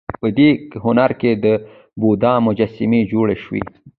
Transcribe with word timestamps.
په 0.21 0.27
دې 0.37 0.49
هنر 0.83 1.11
کې 1.21 1.31
د 1.45 1.45
بودا 2.01 2.33
مجسمې 2.47 3.01
جوړې 3.11 3.37
شوې 3.43 3.61